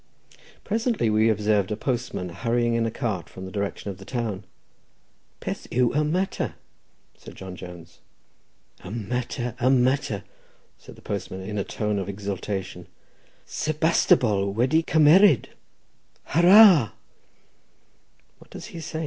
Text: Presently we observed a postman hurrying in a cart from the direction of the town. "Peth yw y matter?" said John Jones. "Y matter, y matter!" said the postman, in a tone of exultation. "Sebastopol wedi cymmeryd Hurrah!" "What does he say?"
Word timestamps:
Presently 0.63 1.11
we 1.11 1.29
observed 1.29 1.71
a 1.71 1.77
postman 1.77 2.29
hurrying 2.29 2.73
in 2.73 2.87
a 2.87 2.89
cart 2.89 3.29
from 3.29 3.45
the 3.45 3.51
direction 3.51 3.91
of 3.91 3.99
the 3.99 4.03
town. 4.03 4.45
"Peth 5.41 5.67
yw 5.69 5.93
y 5.93 6.01
matter?" 6.01 6.55
said 7.15 7.35
John 7.35 7.55
Jones. 7.55 7.99
"Y 8.83 8.89
matter, 8.89 9.53
y 9.61 9.69
matter!" 9.69 10.23
said 10.79 10.95
the 10.95 11.03
postman, 11.03 11.41
in 11.41 11.59
a 11.59 11.63
tone 11.63 11.99
of 11.99 12.09
exultation. 12.09 12.87
"Sebastopol 13.45 14.51
wedi 14.55 14.81
cymmeryd 14.81 15.49
Hurrah!" 16.29 16.93
"What 18.39 18.49
does 18.49 18.65
he 18.73 18.79
say?" 18.79 18.99